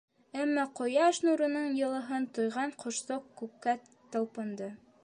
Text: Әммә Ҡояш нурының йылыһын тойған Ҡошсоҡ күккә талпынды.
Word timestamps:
Әммә 0.43 0.63
Ҡояш 0.79 1.19
нурының 1.25 1.69
йылыһын 1.81 2.27
тойған 2.39 2.75
Ҡошсоҡ 2.87 3.31
күккә 3.43 3.79
талпынды. 4.17 4.77